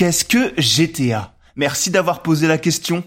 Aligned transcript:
Qu'est-ce 0.00 0.24
que 0.24 0.58
GTA 0.58 1.34
Merci 1.56 1.90
d'avoir 1.90 2.22
posé 2.22 2.48
la 2.48 2.56
question. 2.56 3.04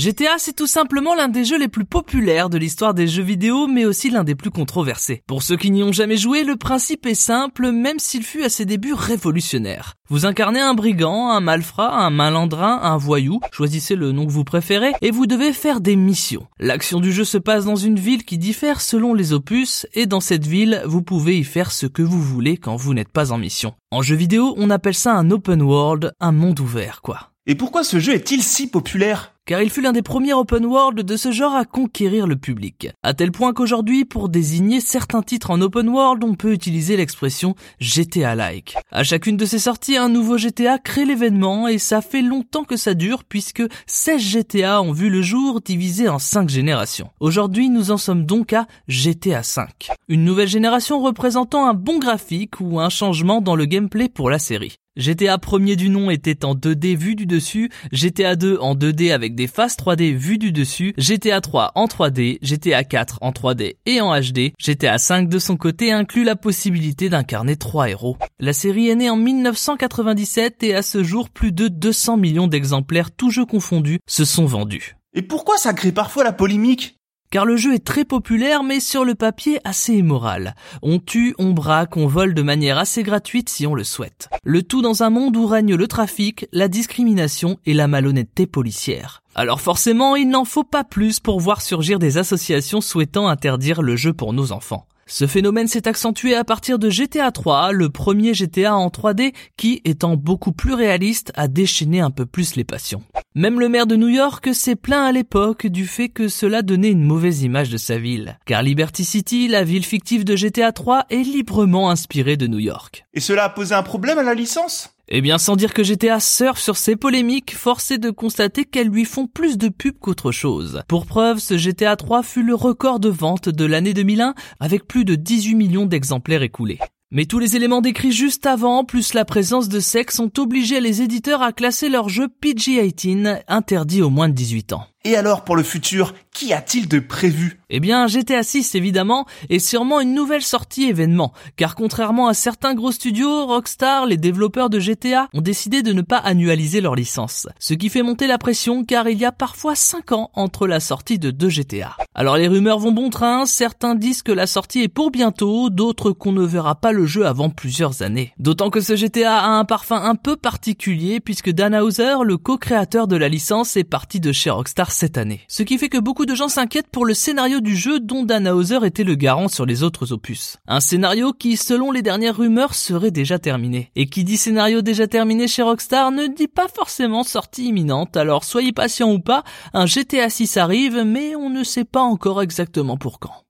GTA, 0.00 0.38
c'est 0.38 0.56
tout 0.56 0.66
simplement 0.66 1.14
l'un 1.14 1.28
des 1.28 1.44
jeux 1.44 1.58
les 1.58 1.68
plus 1.68 1.84
populaires 1.84 2.48
de 2.48 2.56
l'histoire 2.56 2.94
des 2.94 3.06
jeux 3.06 3.22
vidéo, 3.22 3.66
mais 3.66 3.84
aussi 3.84 4.08
l'un 4.08 4.24
des 4.24 4.34
plus 4.34 4.50
controversés. 4.50 5.22
Pour 5.26 5.42
ceux 5.42 5.58
qui 5.58 5.70
n'y 5.70 5.82
ont 5.82 5.92
jamais 5.92 6.16
joué, 6.16 6.42
le 6.42 6.56
principe 6.56 7.04
est 7.04 7.12
simple, 7.12 7.70
même 7.70 7.98
s'il 7.98 8.22
fut 8.22 8.42
à 8.42 8.48
ses 8.48 8.64
débuts 8.64 8.94
révolutionnaire. 8.94 9.96
Vous 10.08 10.24
incarnez 10.24 10.58
un 10.58 10.72
brigand, 10.72 11.28
un 11.28 11.40
malfrat, 11.40 11.94
un 11.94 12.08
malandrin, 12.08 12.80
un 12.82 12.96
voyou, 12.96 13.40
choisissez 13.52 13.94
le 13.94 14.12
nom 14.12 14.24
que 14.24 14.32
vous 14.32 14.42
préférez, 14.42 14.94
et 15.02 15.10
vous 15.10 15.26
devez 15.26 15.52
faire 15.52 15.82
des 15.82 15.96
missions. 15.96 16.46
L'action 16.58 17.00
du 17.00 17.12
jeu 17.12 17.24
se 17.24 17.36
passe 17.36 17.66
dans 17.66 17.76
une 17.76 17.98
ville 17.98 18.24
qui 18.24 18.38
diffère 18.38 18.80
selon 18.80 19.12
les 19.12 19.34
opus, 19.34 19.86
et 19.92 20.06
dans 20.06 20.20
cette 20.20 20.46
ville, 20.46 20.80
vous 20.86 21.02
pouvez 21.02 21.38
y 21.38 21.44
faire 21.44 21.70
ce 21.70 21.84
que 21.84 22.00
vous 22.00 22.22
voulez 22.22 22.56
quand 22.56 22.74
vous 22.74 22.94
n'êtes 22.94 23.12
pas 23.12 23.32
en 23.32 23.36
mission. 23.36 23.74
En 23.90 24.00
jeu 24.00 24.16
vidéo, 24.16 24.54
on 24.56 24.70
appelle 24.70 24.94
ça 24.94 25.12
un 25.12 25.30
open 25.30 25.60
world, 25.60 26.14
un 26.20 26.32
monde 26.32 26.58
ouvert, 26.58 27.02
quoi. 27.02 27.32
Et 27.46 27.54
pourquoi 27.54 27.84
ce 27.84 27.98
jeu 27.98 28.14
est-il 28.14 28.42
si 28.42 28.68
populaire? 28.68 29.34
Car 29.50 29.62
il 29.62 29.70
fut 29.70 29.80
l'un 29.80 29.90
des 29.90 30.00
premiers 30.00 30.32
open 30.32 30.64
world 30.64 31.00
de 31.00 31.16
ce 31.16 31.32
genre 31.32 31.56
à 31.56 31.64
conquérir 31.64 32.28
le 32.28 32.36
public. 32.36 32.90
À 33.02 33.14
tel 33.14 33.32
point 33.32 33.52
qu'aujourd'hui, 33.52 34.04
pour 34.04 34.28
désigner 34.28 34.80
certains 34.80 35.22
titres 35.22 35.50
en 35.50 35.60
open 35.60 35.88
world, 35.88 36.22
on 36.22 36.36
peut 36.36 36.52
utiliser 36.52 36.96
l'expression 36.96 37.56
GTA-like. 37.80 38.76
À 38.92 39.02
chacune 39.02 39.36
de 39.36 39.44
ces 39.44 39.58
sorties, 39.58 39.96
un 39.96 40.08
nouveau 40.08 40.38
GTA 40.38 40.78
crée 40.78 41.04
l'événement 41.04 41.66
et 41.66 41.78
ça 41.78 42.00
fait 42.00 42.22
longtemps 42.22 42.62
que 42.62 42.76
ça 42.76 42.94
dure 42.94 43.24
puisque 43.24 43.64
16 43.86 44.22
GTA 44.22 44.82
ont 44.82 44.92
vu 44.92 45.10
le 45.10 45.20
jour 45.20 45.60
divisés 45.60 46.08
en 46.08 46.20
5 46.20 46.48
générations. 46.48 47.10
Aujourd'hui, 47.18 47.70
nous 47.70 47.90
en 47.90 47.96
sommes 47.96 48.26
donc 48.26 48.52
à 48.52 48.68
GTA 48.86 49.42
5. 49.42 49.90
Une 50.06 50.24
nouvelle 50.24 50.46
génération 50.46 51.02
représentant 51.02 51.68
un 51.68 51.74
bon 51.74 51.98
graphique 51.98 52.60
ou 52.60 52.78
un 52.78 52.88
changement 52.88 53.40
dans 53.40 53.56
le 53.56 53.64
gameplay 53.64 54.08
pour 54.08 54.30
la 54.30 54.38
série. 54.38 54.76
GTA 55.00 55.38
premier 55.38 55.76
du 55.76 55.88
nom 55.88 56.10
était 56.10 56.44
en 56.44 56.54
2D 56.54 56.94
vu 56.94 57.14
du 57.14 57.24
dessus, 57.24 57.70
GTA 57.90 58.36
2 58.36 58.58
en 58.60 58.74
2D 58.74 59.12
avec 59.12 59.34
des 59.34 59.46
faces 59.46 59.78
3D 59.78 60.14
vues 60.14 60.36
du 60.36 60.52
dessus, 60.52 60.92
GTA 60.98 61.40
3 61.40 61.72
en 61.74 61.86
3D, 61.86 62.38
GTA 62.42 62.84
4 62.84 63.18
en 63.22 63.30
3D 63.30 63.76
et 63.86 64.02
en 64.02 64.14
HD, 64.14 64.52
GTA 64.58 64.98
5 64.98 65.30
de 65.30 65.38
son 65.38 65.56
côté 65.56 65.90
inclut 65.90 66.22
la 66.22 66.36
possibilité 66.36 67.08
d'incarner 67.08 67.56
trois 67.56 67.88
héros. 67.88 68.18
La 68.38 68.52
série 68.52 68.90
est 68.90 68.94
née 68.94 69.08
en 69.08 69.16
1997 69.16 70.62
et 70.64 70.74
à 70.74 70.82
ce 70.82 71.02
jour 71.02 71.30
plus 71.30 71.52
de 71.52 71.68
200 71.68 72.18
millions 72.18 72.46
d'exemplaires 72.46 73.10
tous 73.10 73.30
jeux 73.30 73.46
confondus 73.46 74.00
se 74.06 74.26
sont 74.26 74.44
vendus. 74.44 74.96
Et 75.14 75.22
pourquoi 75.22 75.56
ça 75.56 75.72
crée 75.72 75.92
parfois 75.92 76.24
la 76.24 76.32
polémique? 76.32 76.99
Car 77.30 77.44
le 77.44 77.56
jeu 77.56 77.74
est 77.74 77.84
très 77.84 78.04
populaire 78.04 78.62
mais 78.62 78.80
sur 78.80 79.04
le 79.04 79.14
papier 79.14 79.60
assez 79.64 79.94
immoral. 79.94 80.54
On 80.82 80.98
tue, 80.98 81.34
on 81.38 81.52
braque, 81.52 81.96
on 81.96 82.06
vole 82.06 82.34
de 82.34 82.42
manière 82.42 82.78
assez 82.78 83.02
gratuite 83.02 83.48
si 83.48 83.66
on 83.66 83.74
le 83.74 83.84
souhaite. 83.84 84.28
Le 84.44 84.62
tout 84.62 84.82
dans 84.82 85.02
un 85.02 85.10
monde 85.10 85.36
où 85.36 85.46
règne 85.46 85.74
le 85.74 85.88
trafic, 85.88 86.46
la 86.52 86.68
discrimination 86.68 87.58
et 87.66 87.74
la 87.74 87.88
malhonnêteté 87.88 88.46
policière. 88.46 89.22
Alors 89.34 89.60
forcément, 89.60 90.16
il 90.16 90.28
n'en 90.28 90.44
faut 90.44 90.64
pas 90.64 90.84
plus 90.84 91.20
pour 91.20 91.40
voir 91.40 91.62
surgir 91.62 91.98
des 91.98 92.18
associations 92.18 92.80
souhaitant 92.80 93.28
interdire 93.28 93.82
le 93.82 93.96
jeu 93.96 94.12
pour 94.12 94.32
nos 94.32 94.52
enfants. 94.52 94.86
Ce 95.10 95.26
phénomène 95.26 95.66
s'est 95.66 95.88
accentué 95.88 96.36
à 96.36 96.44
partir 96.44 96.78
de 96.78 96.88
GTA 96.88 97.32
3, 97.32 97.72
le 97.72 97.90
premier 97.90 98.32
GTA 98.32 98.76
en 98.76 98.86
3D 98.88 99.34
qui, 99.56 99.80
étant 99.84 100.14
beaucoup 100.14 100.52
plus 100.52 100.72
réaliste, 100.72 101.32
a 101.34 101.48
déchaîné 101.48 101.98
un 101.98 102.12
peu 102.12 102.26
plus 102.26 102.54
les 102.54 102.62
passions. 102.62 103.02
Même 103.36 103.60
le 103.60 103.68
maire 103.68 103.86
de 103.86 103.94
New 103.94 104.08
York 104.08 104.52
s'est 104.52 104.74
plaint 104.74 105.06
à 105.08 105.12
l'époque 105.12 105.68
du 105.68 105.86
fait 105.86 106.08
que 106.08 106.26
cela 106.26 106.62
donnait 106.62 106.90
une 106.90 107.04
mauvaise 107.04 107.44
image 107.44 107.70
de 107.70 107.76
sa 107.76 107.96
ville. 107.96 108.36
Car 108.44 108.64
Liberty 108.64 109.04
City, 109.04 109.46
la 109.46 109.62
ville 109.62 109.84
fictive 109.84 110.24
de 110.24 110.34
GTA 110.34 110.72
3, 110.72 111.06
est 111.10 111.22
librement 111.22 111.90
inspirée 111.90 112.36
de 112.36 112.48
New 112.48 112.58
York. 112.58 113.06
Et 113.14 113.20
cela 113.20 113.44
a 113.44 113.48
posé 113.48 113.72
un 113.72 113.84
problème 113.84 114.18
à 114.18 114.24
la 114.24 114.34
licence? 114.34 114.96
Eh 115.06 115.20
bien, 115.20 115.38
sans 115.38 115.54
dire 115.54 115.74
que 115.74 115.84
GTA 115.84 116.18
surfe 116.18 116.58
sur 116.58 116.76
ces 116.76 116.96
polémiques, 116.96 117.54
force 117.54 117.92
est 117.92 117.98
de 117.98 118.10
constater 118.10 118.64
qu'elles 118.64 118.88
lui 118.88 119.04
font 119.04 119.28
plus 119.28 119.58
de 119.58 119.68
pub 119.68 119.96
qu'autre 120.00 120.32
chose. 120.32 120.82
Pour 120.88 121.06
preuve, 121.06 121.38
ce 121.38 121.56
GTA 121.56 121.94
3 121.94 122.24
fut 122.24 122.42
le 122.42 122.56
record 122.56 122.98
de 122.98 123.10
vente 123.10 123.48
de 123.48 123.64
l'année 123.64 123.94
2001 123.94 124.34
avec 124.58 124.88
plus 124.88 125.04
de 125.04 125.14
18 125.14 125.54
millions 125.54 125.86
d'exemplaires 125.86 126.42
écoulés. 126.42 126.80
Mais 127.12 127.24
tous 127.24 127.40
les 127.40 127.56
éléments 127.56 127.80
décrits 127.80 128.12
juste 128.12 128.46
avant, 128.46 128.84
plus 128.84 129.14
la 129.14 129.24
présence 129.24 129.68
de 129.68 129.80
sexe, 129.80 130.20
ont 130.20 130.30
obligé 130.38 130.78
les 130.78 131.02
éditeurs 131.02 131.42
à 131.42 131.52
classer 131.52 131.88
leur 131.88 132.08
jeu 132.08 132.28
PG-18, 132.40 133.42
interdit 133.48 134.00
aux 134.00 134.10
moins 134.10 134.28
de 134.28 134.34
18 134.34 134.74
ans. 134.74 134.86
Et 135.02 135.16
alors 135.16 135.44
pour 135.44 135.56
le 135.56 135.62
futur, 135.62 136.12
qu'y 136.30 136.52
a-t-il 136.52 136.86
de 136.86 136.98
prévu? 136.98 137.58
Eh 137.70 137.80
bien 137.80 138.06
GTA 138.06 138.42
6 138.42 138.74
évidemment, 138.74 139.24
et 139.48 139.58
sûrement 139.58 140.00
une 140.00 140.12
nouvelle 140.12 140.42
sortie 140.42 140.88
événement, 140.88 141.32
car 141.56 141.74
contrairement 141.74 142.28
à 142.28 142.34
certains 142.34 142.74
gros 142.74 142.92
studios, 142.92 143.46
Rockstar, 143.46 144.04
les 144.04 144.18
développeurs 144.18 144.68
de 144.68 144.78
GTA, 144.78 145.28
ont 145.32 145.40
décidé 145.40 145.82
de 145.82 145.94
ne 145.94 146.02
pas 146.02 146.18
annualiser 146.18 146.82
leur 146.82 146.96
licence. 146.96 147.48
Ce 147.58 147.72
qui 147.72 147.88
fait 147.88 148.02
monter 148.02 148.26
la 148.26 148.36
pression 148.36 148.84
car 148.84 149.08
il 149.08 149.16
y 149.16 149.24
a 149.24 149.32
parfois 149.32 149.74
5 149.74 150.12
ans 150.12 150.30
entre 150.34 150.66
la 150.66 150.80
sortie 150.80 151.18
de 151.18 151.30
deux 151.30 151.48
GTA. 151.48 151.96
Alors 152.14 152.36
les 152.36 152.48
rumeurs 152.48 152.78
vont 152.78 152.92
bon 152.92 153.08
train, 153.08 153.46
certains 153.46 153.94
disent 153.94 154.22
que 154.22 154.32
la 154.32 154.46
sortie 154.46 154.82
est 154.82 154.88
pour 154.88 155.10
bientôt, 155.10 155.70
d'autres 155.70 156.12
qu'on 156.12 156.32
ne 156.32 156.44
verra 156.44 156.74
pas 156.74 156.92
le 156.92 157.06
jeu 157.06 157.26
avant 157.26 157.48
plusieurs 157.48 158.02
années. 158.02 158.34
D'autant 158.38 158.68
que 158.68 158.82
ce 158.82 158.96
GTA 158.96 159.38
a 159.38 159.48
un 159.48 159.64
parfum 159.64 159.96
un 159.96 160.14
peu 160.14 160.36
particulier 160.36 161.20
puisque 161.20 161.50
Dan 161.50 161.74
Hauser, 161.74 162.16
le 162.22 162.36
co-créateur 162.36 163.08
de 163.08 163.16
la 163.16 163.30
licence, 163.30 163.78
est 163.78 163.84
parti 163.84 164.20
de 164.20 164.32
chez 164.32 164.50
Rockstar 164.50 164.89
cette 164.90 165.18
année. 165.18 165.40
Ce 165.48 165.62
qui 165.62 165.78
fait 165.78 165.88
que 165.88 165.98
beaucoup 165.98 166.26
de 166.26 166.34
gens 166.34 166.48
s'inquiètent 166.48 166.90
pour 166.90 167.04
le 167.04 167.14
scénario 167.14 167.60
du 167.60 167.76
jeu 167.76 168.00
dont 168.00 168.24
Dan 168.24 168.48
Hauser 168.48 168.84
était 168.84 169.04
le 169.04 169.14
garant 169.14 169.48
sur 169.48 169.66
les 169.66 169.82
autres 169.82 170.12
opus. 170.12 170.58
Un 170.66 170.80
scénario 170.80 171.32
qui, 171.32 171.56
selon 171.56 171.92
les 171.92 172.02
dernières 172.02 172.36
rumeurs, 172.36 172.74
serait 172.74 173.10
déjà 173.10 173.38
terminé. 173.38 173.90
Et 173.96 174.06
qui 174.06 174.24
dit 174.24 174.36
scénario 174.36 174.82
déjà 174.82 175.06
terminé 175.06 175.48
chez 175.48 175.62
Rockstar 175.62 176.10
ne 176.10 176.26
dit 176.26 176.48
pas 176.48 176.68
forcément 176.68 177.24
sortie 177.24 177.68
imminente, 177.68 178.16
alors 178.16 178.44
soyez 178.44 178.72
patient 178.72 179.10
ou 179.12 179.20
pas, 179.20 179.44
un 179.72 179.86
GTA 179.86 180.30
6 180.30 180.56
arrive, 180.56 181.02
mais 181.04 181.36
on 181.36 181.50
ne 181.50 181.64
sait 181.64 181.84
pas 181.84 182.02
encore 182.02 182.42
exactement 182.42 182.96
pour 182.96 183.18
quand. 183.18 183.44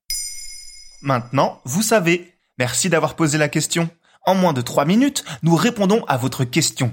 Maintenant, 1.03 1.61
vous 1.65 1.83
savez. 1.83 2.35
Merci 2.59 2.91
d'avoir 2.91 3.17
posé 3.17 3.39
la 3.39 3.49
question. 3.49 3.89
En 4.27 4.35
moins 4.35 4.53
de 4.53 4.61
3 4.61 4.85
minutes, 4.85 5.25
nous 5.43 5.57
répondons 5.57 6.05
à 6.07 6.19
votre 6.19 6.45
question. 6.45 6.93